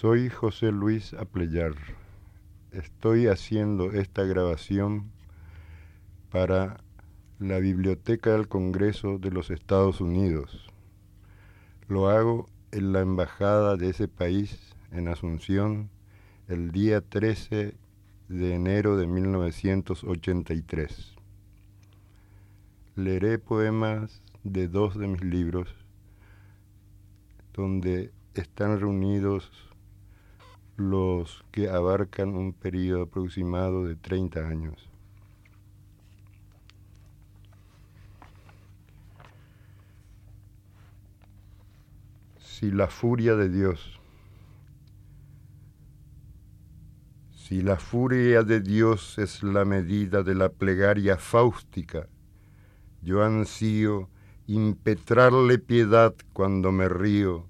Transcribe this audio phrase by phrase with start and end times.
[0.00, 1.72] Soy José Luis Apleyar.
[2.70, 5.10] Estoy haciendo esta grabación
[6.30, 6.76] para
[7.40, 10.70] la Biblioteca del Congreso de los Estados Unidos.
[11.88, 15.90] Lo hago en la embajada de ese país, en Asunción,
[16.46, 17.74] el día 13
[18.28, 21.16] de enero de 1983.
[22.94, 25.74] Leeré poemas de dos de mis libros,
[27.52, 29.67] donde están reunidos
[30.78, 34.88] los que abarcan un periodo aproximado de 30 años.
[42.38, 44.00] Si la furia de Dios,
[47.32, 52.08] si la furia de Dios es la medida de la plegaria fáustica,
[53.02, 54.08] yo ansío
[54.46, 57.46] impetrarle piedad cuando me río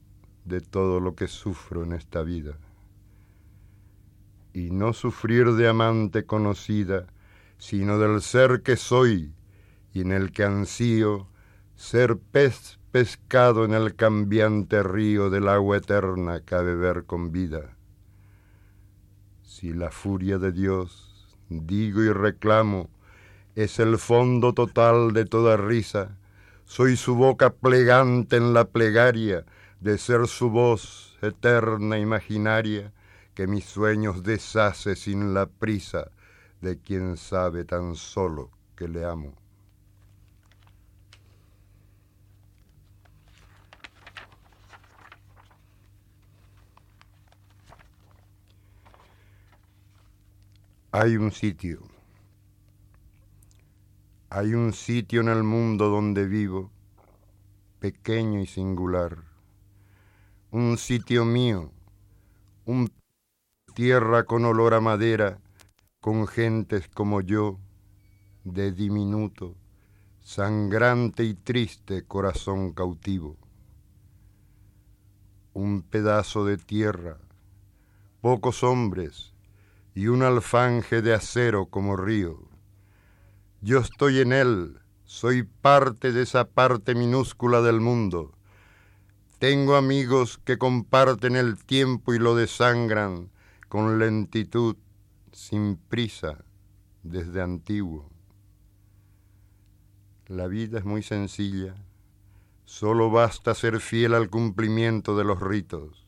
[0.47, 2.59] de todo lo que sufro en esta vida
[4.59, 7.07] y no sufrir de amante conocida,
[7.59, 9.33] sino del ser que soy
[9.93, 11.29] y en el que ansío
[11.77, 17.77] ser pez pescado en el cambiante río del agua eterna que a beber con vida.
[19.43, 22.91] Si la furia de Dios, digo y reclamo,
[23.55, 26.19] es el fondo total de toda risa,
[26.65, 29.45] soy su boca plegante en la plegaria
[29.81, 32.93] de ser su voz eterna imaginaria,
[33.39, 36.11] que mis sueños deshace sin la prisa
[36.61, 39.33] de quien sabe tan solo que le amo.
[50.91, 51.79] Hay un sitio,
[54.31, 56.73] hay un sitio en el mundo donde vivo,
[57.79, 59.17] pequeño y singular,
[60.51, 61.71] un sitio mío,
[62.65, 62.98] un
[63.79, 65.39] tierra con olor a madera,
[66.01, 67.61] con gentes como yo,
[68.43, 69.55] de diminuto,
[70.19, 73.37] sangrante y triste corazón cautivo.
[75.53, 77.19] Un pedazo de tierra,
[78.21, 79.33] pocos hombres
[79.95, 82.49] y un alfanje de acero como río.
[83.61, 88.33] Yo estoy en él, soy parte de esa parte minúscula del mundo.
[89.39, 93.31] Tengo amigos que comparten el tiempo y lo desangran,
[93.69, 94.77] con lentitud,
[95.33, 96.43] sin prisa,
[97.03, 98.09] desde antiguo.
[100.27, 101.75] La vida es muy sencilla,
[102.65, 106.07] solo basta ser fiel al cumplimiento de los ritos,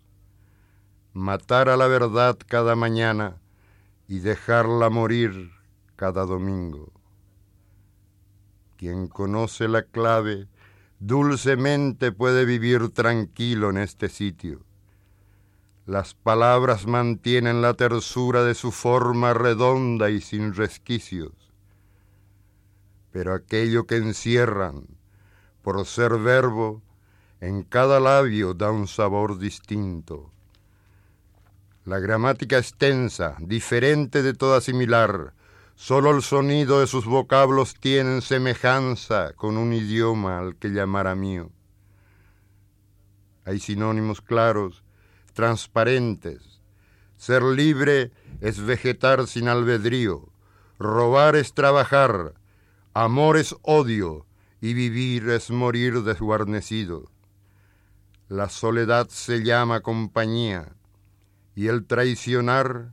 [1.12, 3.41] matar a la verdad cada mañana
[4.09, 5.53] y dejarla morir
[5.97, 6.92] cada domingo.
[8.78, 10.48] Quien conoce la clave
[10.98, 14.65] dulcemente puede vivir tranquilo en este sitio
[15.91, 21.33] las palabras mantienen la tersura de su forma redonda y sin resquicios.
[23.11, 24.87] Pero aquello que encierran,
[25.62, 26.81] por ser verbo,
[27.41, 30.31] en cada labio da un sabor distinto.
[31.84, 35.34] La gramática extensa, diferente de toda similar,
[35.75, 41.51] solo el sonido de sus vocablos tienen semejanza con un idioma al que llamara mío.
[43.45, 44.84] Hay sinónimos claros
[45.33, 46.61] transparentes.
[47.17, 50.33] Ser libre es vegetar sin albedrío,
[50.79, 52.35] robar es trabajar,
[52.95, 54.27] amor es odio
[54.61, 57.11] y vivir es morir desguarnecido.
[58.29, 60.77] La soledad se llama compañía
[61.55, 62.93] y el traicionar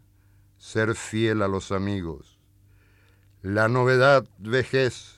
[0.57, 2.37] ser fiel a los amigos.
[3.41, 5.15] La novedad vejez,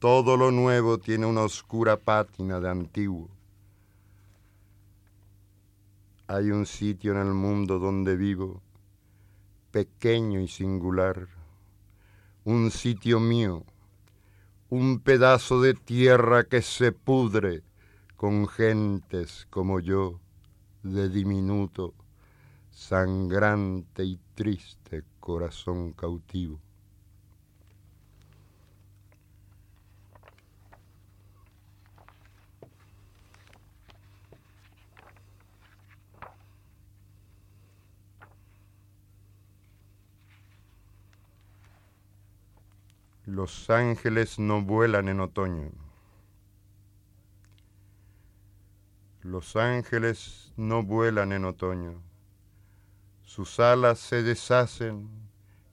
[0.00, 3.37] todo lo nuevo tiene una oscura pátina de antiguo.
[6.30, 8.60] Hay un sitio en el mundo donde vivo,
[9.70, 11.26] pequeño y singular,
[12.44, 13.64] un sitio mío,
[14.68, 17.62] un pedazo de tierra que se pudre
[18.14, 20.20] con gentes como yo,
[20.82, 21.94] de diminuto,
[22.70, 26.60] sangrante y triste corazón cautivo.
[43.30, 45.70] Los ángeles no vuelan en otoño.
[49.20, 52.02] Los ángeles no vuelan en otoño.
[53.24, 55.10] Sus alas se deshacen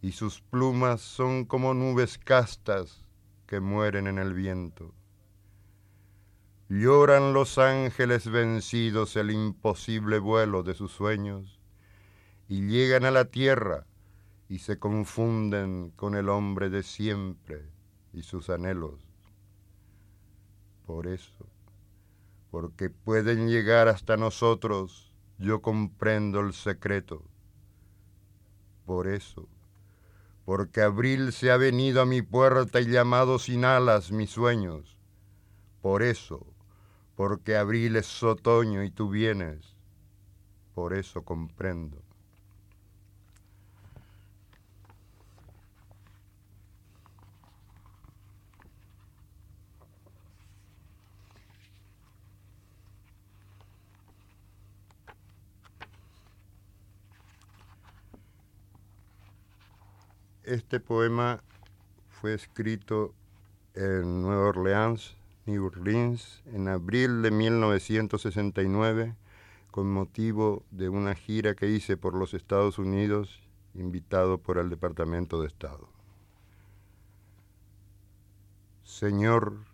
[0.01, 3.05] y sus plumas son como nubes castas
[3.47, 4.93] que mueren en el viento.
[6.67, 11.61] Lloran los ángeles vencidos el imposible vuelo de sus sueños
[12.49, 13.87] y llegan a la tierra
[14.47, 17.69] y se confunden con el hombre de siempre
[18.13, 18.99] y sus anhelos.
[20.85, 21.47] Por eso,
[22.51, 27.23] porque pueden llegar hasta nosotros, yo comprendo el secreto.
[28.85, 29.49] Por eso,
[30.45, 34.95] porque abril se ha venido a mi puerta y llamado sin alas mis sueños.
[35.81, 36.45] Por eso,
[37.15, 39.75] porque abril es otoño y tú vienes.
[40.75, 42.04] Por eso comprendo.
[60.45, 61.41] Este poema
[62.07, 63.15] fue escrito
[63.73, 69.15] en Nueva Orleans, New Orleans, en abril de 1969,
[69.71, 73.41] con motivo de una gira que hice por los Estados Unidos,
[73.73, 75.89] invitado por el Departamento de Estado.
[78.83, 79.65] Señor,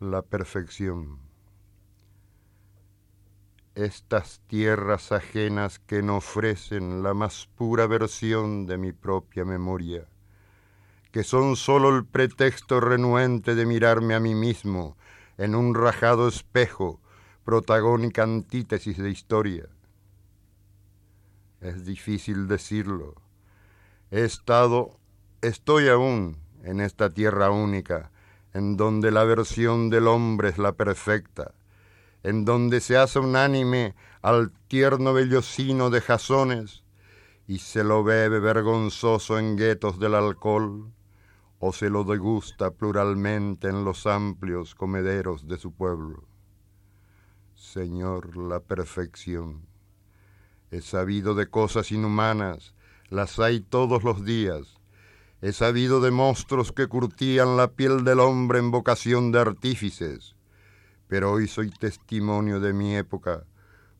[0.00, 1.25] la perfección.
[3.76, 10.08] Estas tierras ajenas que no ofrecen la más pura versión de mi propia memoria
[11.16, 14.98] que son sólo el pretexto renuente de mirarme a mí mismo
[15.38, 17.00] en un rajado espejo,
[17.42, 19.66] protagónica antítesis de historia.
[21.62, 23.14] Es difícil decirlo.
[24.10, 25.00] He estado,
[25.40, 28.10] estoy aún en esta tierra única,
[28.52, 31.54] en donde la versión del hombre es la perfecta,
[32.26, 36.82] en donde se hace unánime al tierno vellocino de jasones
[37.46, 40.92] y se lo bebe vergonzoso en guetos del alcohol,
[41.60, 46.24] o se lo degusta pluralmente en los amplios comederos de su pueblo.
[47.54, 49.64] Señor, la perfección.
[50.72, 52.74] He sabido de cosas inhumanas,
[53.08, 54.80] las hay todos los días.
[55.42, 60.35] He sabido de monstruos que curtían la piel del hombre en vocación de artífices,
[61.08, 63.44] pero hoy soy testimonio de mi época,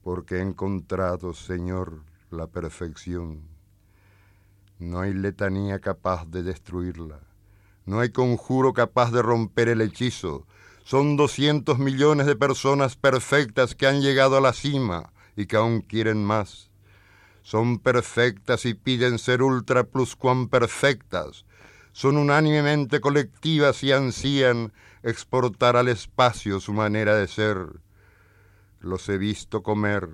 [0.03, 3.43] porque he encontrado, Señor, la perfección.
[4.79, 7.21] No hay letanía capaz de destruirla.
[7.87, 10.47] No hay conjuro capaz de romper el hechizo.
[10.85, 15.81] Son 200 millones de personas perfectas que han llegado a la cima y que aún
[15.81, 16.71] quieren más.
[17.43, 21.45] Son perfectas y piden ser ultra plus cuan perfectas.
[21.97, 24.73] Son unánimemente colectivas y ansían
[25.03, 27.81] exportar al espacio su manera de ser.
[28.81, 30.09] Los he visto comer,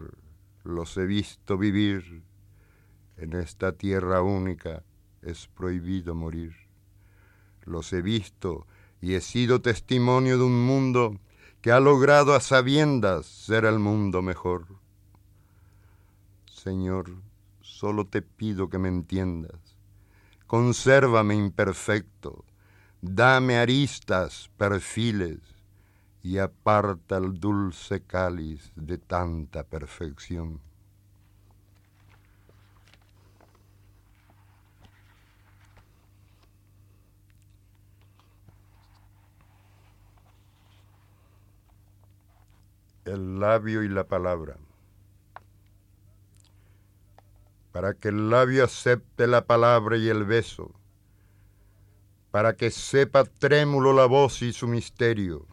[0.63, 2.23] los he visto vivir.
[3.17, 4.85] En esta tierra única
[5.23, 6.63] es prohibido morir
[7.65, 8.67] los he visto
[9.01, 11.19] y he sido testimonio de un mundo
[11.61, 14.67] que ha logrado a sabiendas ser el mundo mejor.
[16.51, 17.23] Señor,
[17.61, 19.62] solo te pido que me entiendas.
[20.53, 22.45] Consérvame imperfecto,
[23.01, 25.41] dame aristas, perfiles,
[26.23, 30.61] y aparta el dulce cáliz de tanta perfección.
[43.07, 44.57] el labio y la palabra.
[47.73, 50.75] Para que el labio acepte la palabra y el beso,
[52.31, 55.47] para que sepa trémulo la voz y su misterio,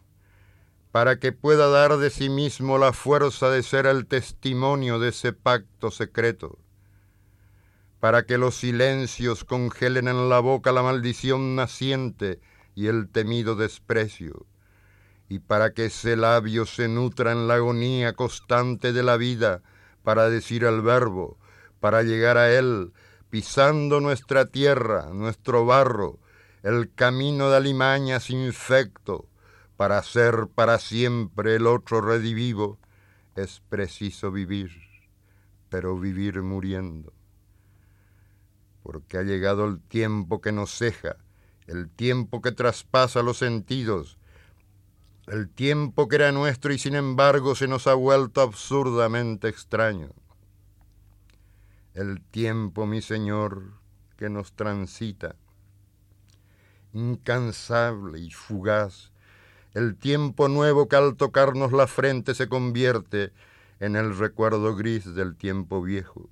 [0.92, 5.32] para que pueda dar de sí mismo la fuerza de ser el testimonio de ese
[5.32, 6.58] pacto secreto,
[8.00, 12.40] para que los silencios congelen en la boca la maldición naciente
[12.74, 14.46] y el temido desprecio,
[15.28, 19.62] y para que ese labio se nutra en la agonía constante de la vida,
[20.02, 21.38] para decir el verbo,
[21.80, 22.92] para llegar a él,
[23.30, 26.18] pisando nuestra tierra, nuestro barro,
[26.62, 29.26] el camino de alimañas infecto,
[29.76, 32.78] para ser para siempre el otro redivivo,
[33.34, 34.70] es preciso vivir,
[35.70, 37.14] pero vivir muriendo.
[38.82, 41.16] Porque ha llegado el tiempo que nos ceja,
[41.66, 44.18] el tiempo que traspasa los sentidos,
[45.26, 50.10] el tiempo que era nuestro y sin embargo se nos ha vuelto absurdamente extraño.
[52.00, 53.74] El tiempo, mi Señor,
[54.16, 55.36] que nos transita,
[56.94, 59.12] incansable y fugaz,
[59.74, 63.34] el tiempo nuevo que al tocarnos la frente se convierte
[63.80, 66.30] en el recuerdo gris del tiempo viejo.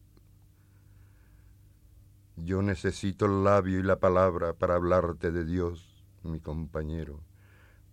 [2.37, 7.21] Yo necesito el labio y la palabra para hablarte de Dios, mi compañero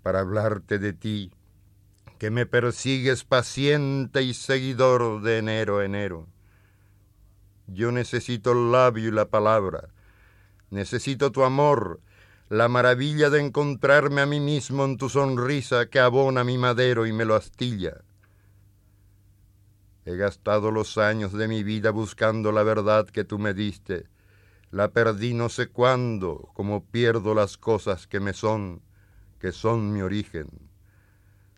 [0.01, 1.32] para hablarte de ti,
[2.20, 6.27] que me persigues paciente y seguidor de enero a enero.
[7.67, 9.89] Yo necesito el labio y la palabra.
[10.69, 12.00] Necesito tu amor,
[12.50, 17.13] la maravilla de encontrarme a mí mismo en tu sonrisa que abona mi madero y
[17.13, 18.01] me lo astilla.
[20.05, 24.07] He gastado los años de mi vida buscando la verdad que tú me diste.
[24.69, 28.81] La perdí no sé cuándo, como pierdo las cosas que me son,
[29.39, 30.69] que son mi origen.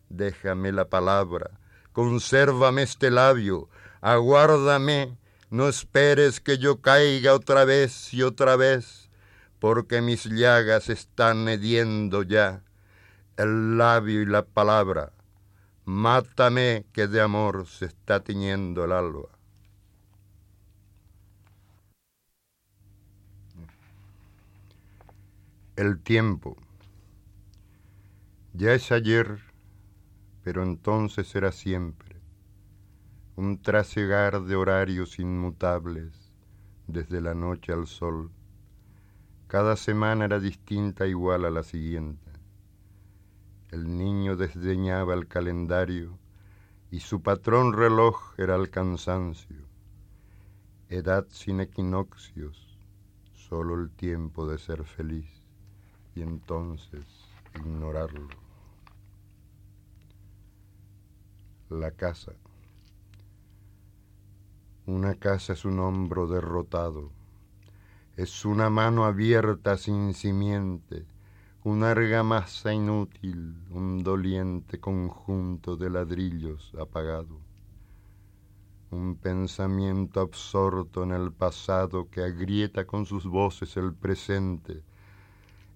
[0.10, 1.60] Déjame la palabra,
[1.92, 5.18] consérvame este labio, aguárdame,
[5.50, 9.10] no esperes que yo caiga otra vez y otra vez,
[9.60, 12.64] porque mis llagas están hediendo ya
[13.38, 15.14] el labio y la palabra
[15.90, 19.30] Mátame que de amor se está tiñendo el alba.
[25.78, 26.58] El tiempo.
[28.52, 29.40] Ya es ayer,
[30.44, 32.07] pero entonces será siempre.
[33.38, 36.34] Un trasegar de horarios inmutables
[36.88, 38.32] desde la noche al sol.
[39.46, 42.32] Cada semana era distinta igual a la siguiente.
[43.70, 46.18] El niño desdeñaba el calendario
[46.90, 49.68] y su patrón reloj era el cansancio.
[50.90, 52.80] Edad sin equinoccios,
[53.36, 55.44] solo el tiempo de ser feliz
[56.16, 57.06] y entonces
[57.54, 58.30] ignorarlo.
[61.70, 62.34] La casa.
[64.88, 67.12] Una casa es un hombro derrotado,
[68.16, 71.06] es una mano abierta sin simiente
[71.66, 77.42] una argamasa inútil, un doliente conjunto de ladrillos apagado,
[78.90, 84.82] un pensamiento absorto en el pasado que agrieta con sus voces el presente,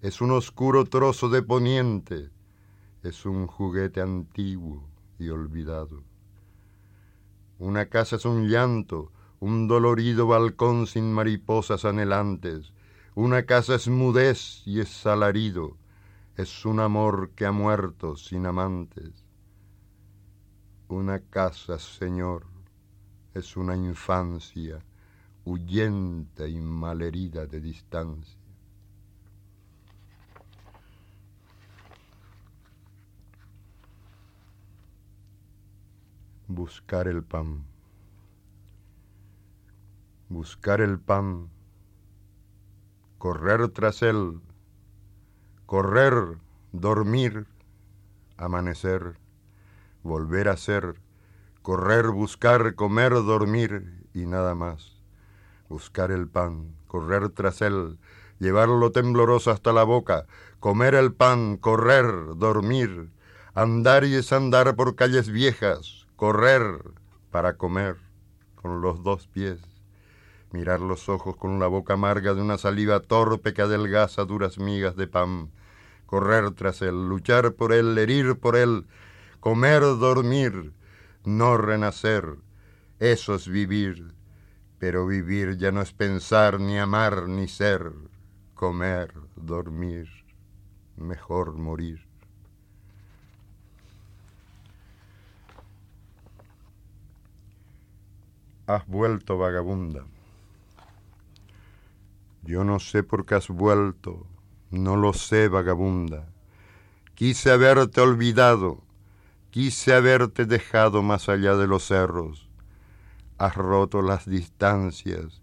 [0.02, 2.30] es un oscuro trozo de poniente,
[3.04, 4.88] es un juguete antiguo
[5.20, 6.11] y olvidado.
[7.62, 12.74] Una casa es un llanto, un dolorido balcón sin mariposas anhelantes,
[13.14, 15.78] una casa es mudez y es alarido,
[16.38, 19.14] es un amor que ha muerto sin amantes.
[20.88, 22.48] Una casa, Señor,
[23.36, 24.84] es una infancia
[25.46, 28.41] huyente y malherida de distancia.
[36.54, 37.66] Buscar el pan.
[40.28, 41.50] Buscar el pan.
[43.18, 44.42] Correr tras él
[45.72, 46.38] correr,
[46.74, 47.48] dormir,
[48.36, 49.16] amanecer,
[50.04, 51.00] volver a ser,
[51.62, 55.02] correr, buscar, comer, dormir y nada más.
[55.70, 58.00] Buscar el pan, correr tras él,
[58.38, 60.26] llevarlo tembloroso hasta la boca,
[60.60, 63.10] comer el pan, correr, dormir,
[63.54, 66.84] andar y desandar por calles viejas, correr
[67.32, 67.98] para comer
[68.54, 69.60] con los dos pies,
[70.52, 74.96] mirar los ojos con la boca amarga de una saliva torpe que adelgaza duras migas
[74.96, 75.50] de pan,
[76.06, 78.86] correr tras él, luchar por él, herir por él,
[79.40, 80.74] comer, dormir,
[81.26, 82.36] no renacer.
[83.00, 84.14] Eso es vivir,
[84.78, 87.94] pero vivir ya no es pensar, ni amar, ni ser.
[88.54, 90.08] Comer, dormir,
[90.98, 92.11] mejor morir.
[98.74, 100.06] Has vuelto vagabunda.
[102.44, 104.26] Yo no sé por qué has vuelto,
[104.70, 106.30] no lo sé, vagabunda.
[107.14, 108.82] Quise haberte olvidado,
[109.50, 112.48] quise haberte dejado más allá de los cerros.
[113.38, 115.42] Has roto las distancias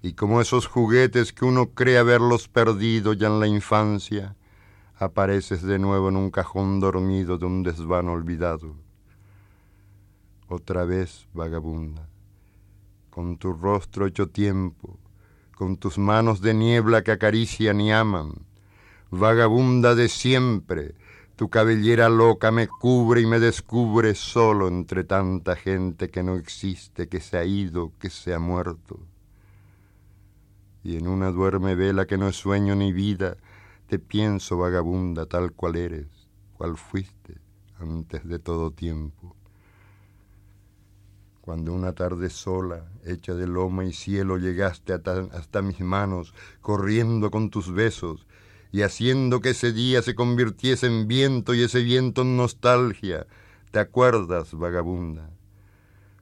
[0.00, 4.36] y como esos juguetes que uno cree haberlos perdido ya en la infancia,
[4.96, 8.74] apareces de nuevo en un cajón dormido de un desván olvidado.
[10.48, 12.08] Otra vez, vagabunda,
[13.10, 14.98] con tu rostro hecho tiempo,
[15.56, 18.32] con tus manos de niebla que acarician y aman,
[19.10, 20.94] vagabunda de siempre,
[21.36, 27.08] tu cabellera loca me cubre y me descubre solo entre tanta gente que no existe,
[27.08, 29.00] que se ha ido, que se ha muerto.
[30.82, 33.36] Y en una duerme vela que no es sueño ni vida,
[33.86, 36.08] te pienso vagabunda tal cual eres,
[36.52, 37.38] cual fuiste
[37.78, 39.34] antes de todo tiempo.
[41.40, 47.30] Cuando una tarde sola, hecha de loma y cielo, llegaste hasta, hasta mis manos, corriendo
[47.30, 48.26] con tus besos,
[48.72, 53.26] y haciendo que ese día se convirtiese en viento y ese viento en nostalgia.
[53.70, 55.30] ¿Te acuerdas, vagabunda?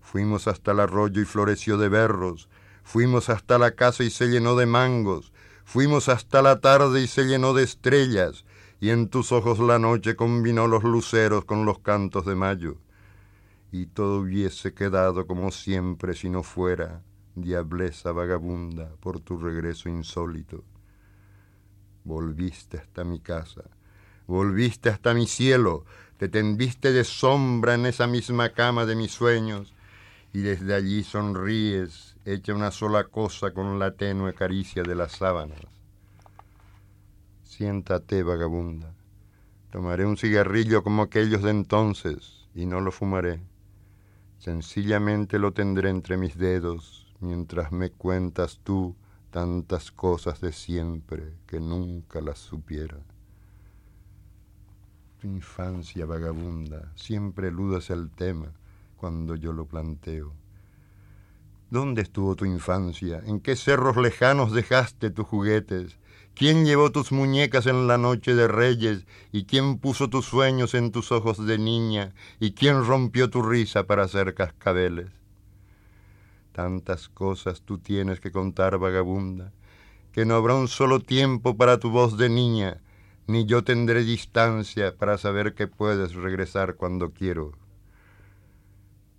[0.01, 2.49] Fuimos hasta el arroyo y floreció de berros,
[2.83, 5.33] fuimos hasta la casa y se llenó de mangos,
[5.65, 8.45] fuimos hasta la tarde y se llenó de estrellas,
[8.81, 12.77] y en tus ojos la noche combinó los luceros con los cantos de mayo.
[13.71, 17.03] Y todo hubiese quedado como siempre si no fuera,
[17.35, 20.65] diableza vagabunda, por tu regreso insólito.
[22.05, 23.65] Volviste hasta mi casa,
[24.27, 25.85] volviste hasta mi cielo,
[26.17, 29.75] te tendiste de sombra en esa misma cama de mis sueños
[30.33, 35.61] y desde allí sonríes, hecha una sola cosa con la tenue caricia de las sábanas.
[37.43, 38.95] Siéntate, vagabunda.
[39.71, 43.41] Tomaré un cigarrillo como aquellos de entonces y no lo fumaré.
[44.39, 48.95] Sencillamente lo tendré entre mis dedos mientras me cuentas tú
[49.31, 52.99] tantas cosas de siempre que nunca las supiera.
[55.21, 58.53] Tu infancia vagabunda, siempre eludas el tema
[58.97, 60.33] cuando yo lo planteo.
[61.71, 63.21] ¿Dónde estuvo tu infancia?
[63.27, 65.99] ¿En qué cerros lejanos dejaste tus juguetes?
[66.39, 69.07] ¿Quién llevó tus muñecas en la noche de reyes?
[69.33, 72.15] ¿Y quién puso tus sueños en tus ojos de niña?
[72.39, 75.11] ¿Y quién rompió tu risa para hacer cascabeles?
[76.53, 79.53] Tantas cosas tú tienes que contar, vagabunda,
[80.13, 82.83] que no habrá un solo tiempo para tu voz de niña,
[83.27, 87.51] ni yo tendré distancia para saber que puedes regresar cuando quiero.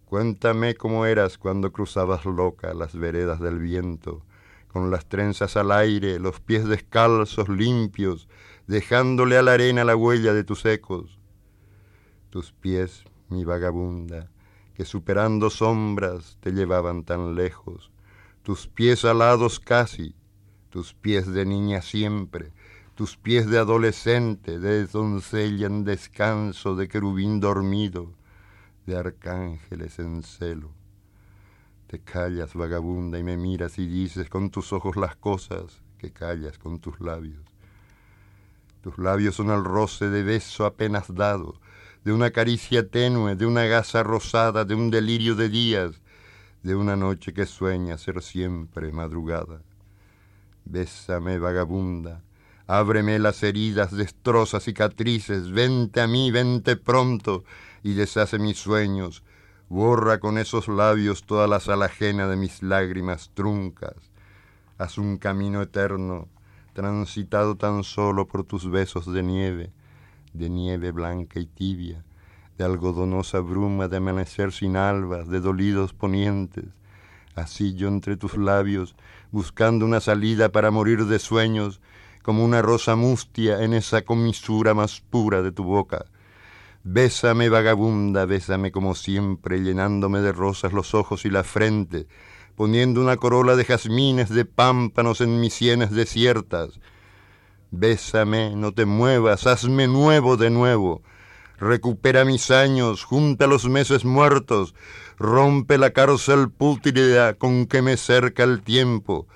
[0.06, 4.24] Cuéntame cómo eras cuando cruzabas loca las veredas del viento,
[4.80, 8.30] con las trenzas al aire, los pies descalzos, limpios,
[8.66, 11.20] dejándole a la arena la huella de tus ecos.
[12.30, 14.32] Tus pies, mi vagabunda,
[14.76, 17.92] que superando sombras te llevaban tan lejos,
[18.42, 20.16] tus pies alados casi,
[20.70, 22.54] tus pies de niña siempre,
[22.96, 28.14] tus pies de adolescente, de doncella en descanso, de querubín dormido,
[28.86, 30.79] de arcángeles en celo.
[31.90, 36.60] Te callas, vagabunda, y me miras y dices con tus ojos las cosas que callas
[36.60, 37.42] con tus labios.
[38.84, 41.60] Tus labios son el roce de beso apenas dado,
[42.04, 46.00] de una caricia tenue, de una gasa rosada, de un delirio de días,
[46.62, 49.64] de una noche que sueña ser siempre madrugada.
[50.66, 52.22] Bésame, vagabunda,
[52.68, 57.44] Ábreme las heridas, destroza cicatrices, vente a mí, vente pronto
[57.82, 59.24] y deshace mis sueños,
[59.70, 63.96] borra con esos labios toda la sal ajena de mis lágrimas truncas.
[64.80, 66.28] Haz un camino eterno,
[66.74, 69.72] transitado tan solo por tus besos de nieve,
[70.34, 72.04] de nieve blanca y tibia,
[72.58, 76.66] de algodonosa bruma de amanecer sin albas, de dolidos ponientes.
[77.36, 78.96] Así yo entre tus labios,
[79.32, 81.80] buscando una salida para morir de sueños,
[82.24, 86.06] como una rosa mustia en esa comisura más pura de tu boca.
[86.84, 92.08] Bésame, vagabunda, bésame como siempre, llenándome de rosas los ojos y la frente,
[92.56, 96.80] poniendo una corola de jazmines de pámpanos en mis sienes desiertas.
[97.72, 101.04] Bésame, no te muevas, hazme nuevo de nuevo.
[101.58, 104.74] Recupera mis años, junta los meses muertos,
[105.18, 109.28] rompe la cárcel pútrida con que me cerca el tiempo,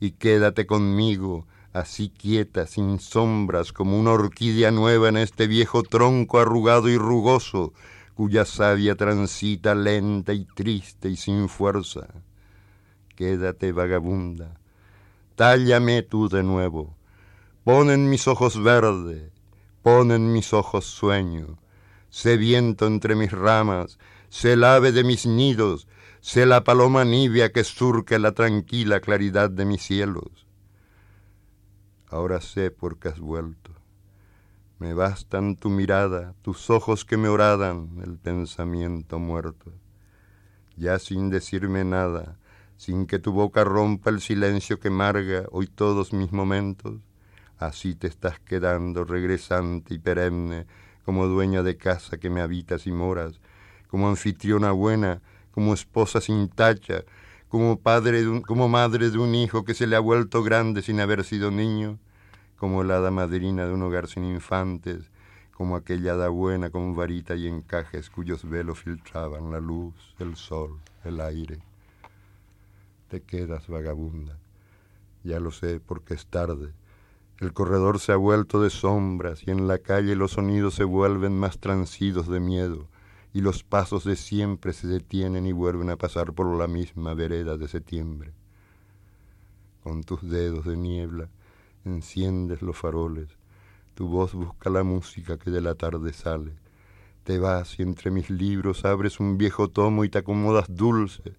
[0.00, 6.40] y quédate conmigo, así quieta, sin sombras, como una orquídea nueva en este viejo tronco
[6.40, 7.72] arrugado y rugoso,
[8.14, 12.08] cuya savia transita lenta y triste y sin fuerza.
[13.14, 14.58] Quédate vagabunda,
[15.36, 16.96] tállame tú de nuevo,
[17.64, 19.30] pon en mis ojos verde,
[19.82, 21.58] pon en mis ojos sueño,
[22.08, 25.86] sé viento entre mis ramas, sé el ave de mis nidos,
[26.20, 30.49] sé la paloma nibia que surque la tranquila claridad de mis cielos
[32.10, 33.70] ahora sé por qué has vuelto.
[34.78, 39.72] Me bastan tu mirada, tus ojos que me oradan, el pensamiento muerto.
[40.76, 42.38] Ya sin decirme nada,
[42.76, 47.00] sin que tu boca rompa el silencio que marga hoy todos mis momentos,
[47.58, 50.66] así te estás quedando regresante y perenne,
[51.04, 53.40] como dueña de casa que me habitas y moras,
[53.88, 55.20] como anfitriona buena,
[55.50, 57.04] como esposa sin tacha,
[57.50, 61.24] como, padre como madre de un hijo que se le ha vuelto grande sin haber
[61.24, 61.98] sido niño,
[62.56, 65.10] como la hada madrina de un hogar sin infantes,
[65.50, 70.78] como aquella hada buena con varita y encajes cuyos velos filtraban la luz, el sol,
[71.02, 71.58] el aire.
[73.08, 74.38] Te quedas vagabunda,
[75.24, 76.72] ya lo sé porque es tarde.
[77.40, 81.36] El corredor se ha vuelto de sombras y en la calle los sonidos se vuelven
[81.36, 82.89] más transidos de miedo
[83.32, 87.56] y los pasos de siempre se detienen y vuelven a pasar por la misma vereda
[87.56, 88.32] de septiembre.
[89.82, 91.28] Con tus dedos de niebla
[91.84, 93.28] enciendes los faroles,
[93.94, 96.52] tu voz busca la música que de la tarde sale.
[97.24, 101.34] Te vas y entre mis libros abres un viejo tomo y te acomodas dulce,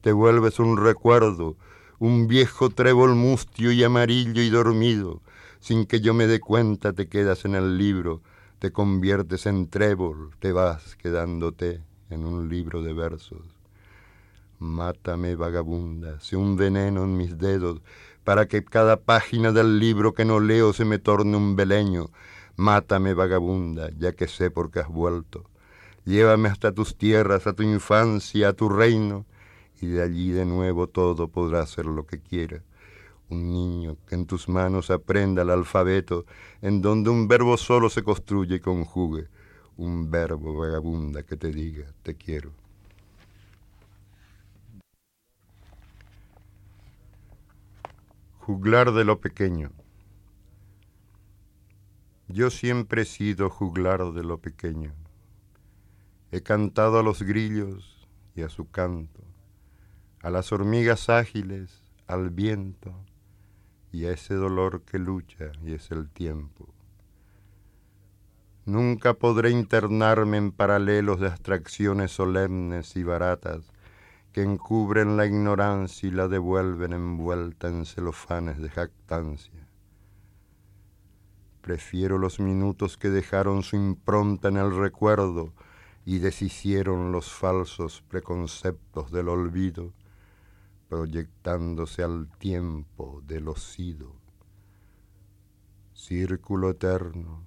[0.00, 1.56] te vuelves un recuerdo,
[1.98, 5.20] un viejo trébol mustio y amarillo y dormido,
[5.60, 8.22] sin que yo me dé cuenta te quedas en el libro,
[8.62, 13.42] te conviertes en trébol, te vas quedándote en un libro de versos.
[14.60, 17.80] Mátame, vagabunda, sé un veneno en mis dedos,
[18.22, 22.10] para que cada página del libro que no leo se me torne un beleño.
[22.54, 25.42] Mátame, vagabunda, ya que sé por qué has vuelto.
[26.04, 29.26] Llévame hasta tus tierras, a tu infancia, a tu reino,
[29.80, 32.62] y de allí de nuevo todo podrá ser lo que quiera.
[33.32, 36.26] Un niño que en tus manos aprenda el alfabeto,
[36.60, 39.26] en donde un verbo solo se construye y conjugue.
[39.78, 42.52] Un verbo vagabunda que te diga, te quiero.
[48.40, 49.70] Juglar de lo pequeño.
[52.28, 54.92] Yo siempre he sido juglar de lo pequeño.
[56.32, 59.22] He cantado a los grillos y a su canto,
[60.20, 62.94] a las hormigas ágiles, al viento
[63.92, 66.68] y a ese dolor que lucha y es el tiempo.
[68.64, 73.72] Nunca podré internarme en paralelos de abstracciones solemnes y baratas
[74.32, 79.68] que encubren la ignorancia y la devuelven envuelta en celofanes de jactancia.
[81.60, 85.52] Prefiero los minutos que dejaron su impronta en el recuerdo
[86.04, 89.92] y deshicieron los falsos preconceptos del olvido,
[90.92, 94.14] proyectándose al tiempo del osido.
[95.94, 97.46] Círculo eterno,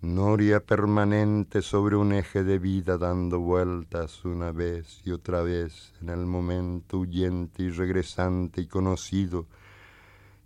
[0.00, 6.08] noria permanente sobre un eje de vida dando vueltas una vez y otra vez en
[6.08, 9.46] el momento huyente y regresante y conocido,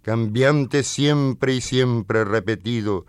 [0.03, 3.07] cambiante siempre y siempre repetido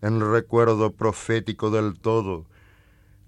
[0.00, 2.46] en recuerdo profético del todo,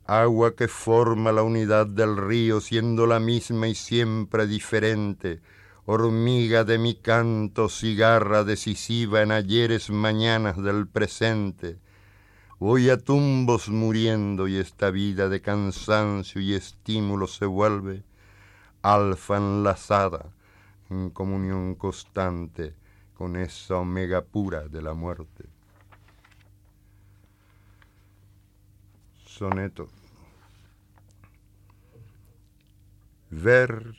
[0.07, 5.41] agua que forma la unidad del río siendo la misma y siempre diferente,
[5.85, 11.79] hormiga de mi canto, cigarra decisiva en ayeres mañanas del presente,
[12.59, 18.03] Voy a tumbos muriendo y esta vida de cansancio y estímulo se vuelve
[18.81, 20.33] alfa enlazada
[20.89, 22.75] en comunión constante
[23.13, 25.56] con esa omega pura de la muerte.
[29.37, 29.89] Soneto.
[33.31, 33.95] Ver,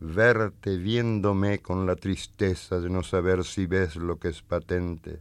[0.00, 5.20] verte viéndome con la tristeza de no saber si ves lo que es patente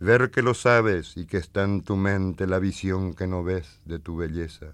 [0.00, 3.80] ver que lo sabes y que está en tu mente la visión que no ves
[3.84, 4.72] de tu belleza.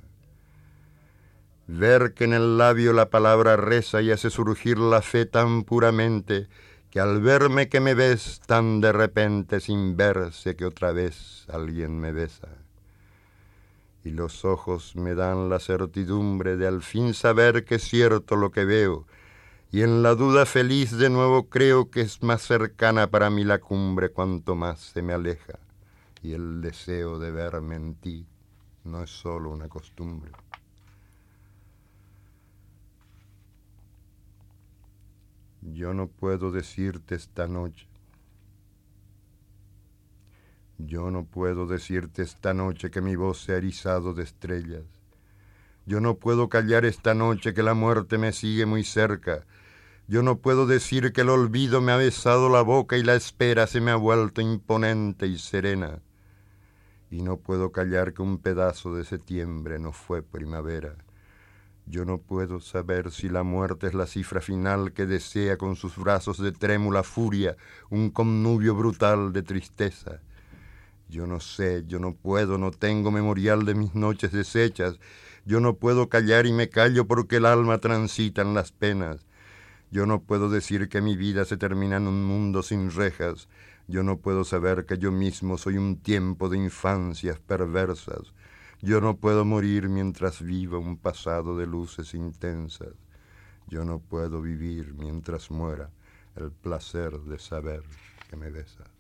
[1.67, 6.47] Ver que en el labio la palabra reza y hace surgir la fe tan puramente
[6.91, 11.99] que al verme que me ves tan de repente sin verse que otra vez alguien
[11.99, 12.49] me besa.
[14.07, 18.53] Y los ojos me dan la certidumbre de al fin saber que es cierto lo
[18.53, 19.05] que veo,
[19.73, 23.59] y en la duda feliz de nuevo creo que es más cercana para mí la
[23.59, 25.59] cumbre cuanto más se me aleja,
[26.23, 28.29] y el deseo de verme en ti
[28.85, 30.31] no es solo una costumbre.
[35.63, 37.89] Yo no puedo decirte esta noche,
[40.79, 44.85] yo no puedo decirte esta noche que mi voz se ha erizado de estrellas.
[45.87, 49.45] Yo no puedo callar esta noche que la muerte me sigue muy cerca
[50.09, 53.67] yo no puedo decir que el olvido me ha besado la boca y la espera
[53.67, 56.01] se me ha vuelto imponente y serena.
[57.11, 60.95] Y no puedo callar que un pedazo de septiembre no fue primavera.
[61.87, 65.97] Yo no puedo saber si la muerte es la cifra final que desea con sus
[65.97, 67.57] brazos de trémula furia
[67.91, 70.21] un connubio brutal de tristeza.
[71.09, 74.99] Yo no sé, yo no puedo, no tengo memorial de mis noches deshechas.
[75.45, 79.27] Yo no puedo callar y me callo porque el alma transita en las penas.
[79.91, 83.49] Yo no puedo decir que mi vida se termina en un mundo sin rejas.
[83.87, 88.33] Yo no puedo saber que yo mismo soy un tiempo de infancias perversas.
[88.83, 92.95] Yo no puedo morir mientras viva un pasado de luces intensas.
[93.69, 95.91] Yo no puedo vivir mientras muera
[96.35, 97.83] el placer de saber
[98.29, 98.96] que me besas.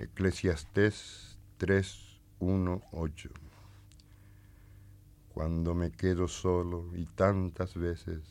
[0.00, 3.30] Eclesiastés 3.1.8
[5.28, 8.22] Cuando me quedo solo y tantas veces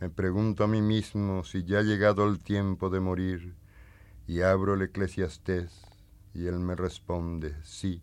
[0.00, 3.54] me pregunto a mí mismo si ya ha llegado el tiempo de morir
[4.26, 5.80] y abro el Eclesiastés
[6.34, 8.02] y él me responde sí,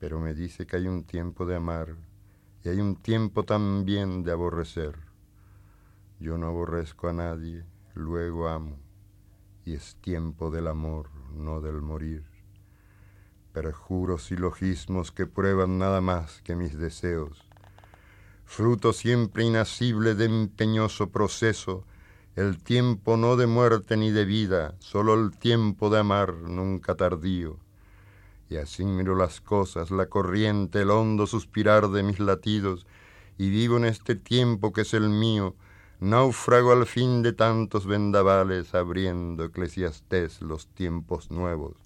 [0.00, 1.94] pero me dice que hay un tiempo de amar
[2.64, 4.96] y hay un tiempo también de aborrecer.
[6.18, 7.64] Yo no aborrezco a nadie,
[7.94, 8.76] luego amo
[9.64, 12.24] y es tiempo del amor no del morir.
[13.52, 17.44] perjuros silogismos que prueban nada más que mis deseos,
[18.44, 21.84] fruto siempre inacible de empeñoso proceso,
[22.34, 27.58] el tiempo no de muerte ni de vida, solo el tiempo de amar nunca tardío.
[28.50, 32.86] Y así miro las cosas, la corriente, el hondo suspirar de mis latidos,
[33.38, 35.54] y vivo en este tiempo que es el mío,
[36.00, 41.76] náufrago al fin de tantos vendavales, abriendo eclesiastés los tiempos nuevos,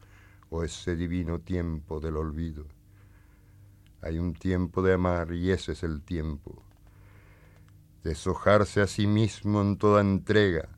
[0.50, 2.66] o ese divino tiempo del olvido.
[4.00, 6.62] Hay un tiempo de amar y ese es el tiempo.
[8.04, 10.68] Deshojarse a sí mismo en toda entrega,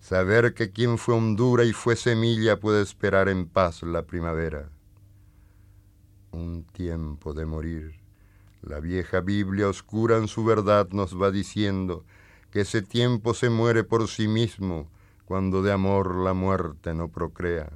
[0.00, 4.70] saber que quien fue hondura y fue semilla puede esperar en paz la primavera.
[6.32, 8.00] Un tiempo de morir.
[8.62, 12.04] La vieja Biblia oscura en su verdad nos va diciendo
[12.52, 14.86] que ese tiempo se muere por sí mismo
[15.24, 17.72] cuando de amor la muerte no procrea.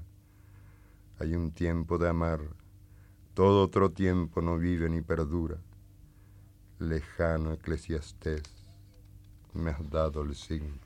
[1.18, 2.40] Hay un tiempo de amar,
[3.32, 5.56] todo otro tiempo no vive ni perdura.
[6.78, 8.42] Lejano eclesiastés,
[9.54, 10.85] me has dado el signo.